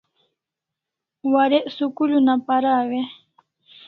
Warek 1.31 1.65
school 1.75 2.11
una 2.19 2.35
paraw 2.45 2.89
e? 3.01 3.03